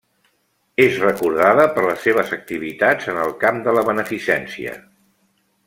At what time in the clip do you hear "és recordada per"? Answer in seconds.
0.85-1.83